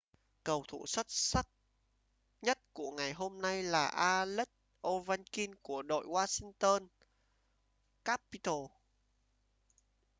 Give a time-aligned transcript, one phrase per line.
[0.43, 1.47] cầu thủ xuất sắc
[2.41, 4.47] nhất của ngày hôm nay là alex
[4.87, 6.87] ovechkin của đội washington
[8.05, 8.71] capitals